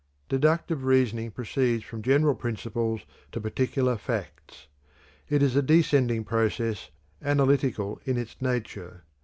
Deductive 0.29 0.83
reasoning 0.83 1.29
proceeds 1.29 1.83
from 1.83 2.01
general 2.01 2.33
principles 2.33 3.01
to 3.31 3.39
particular 3.39 3.97
facts. 3.97 4.65
It 5.29 5.43
is 5.43 5.55
a 5.55 5.61
descending 5.61 6.23
process, 6.23 6.89
analytical 7.21 8.01
in 8.03 8.17
its 8.17 8.41
nature. 8.41 9.03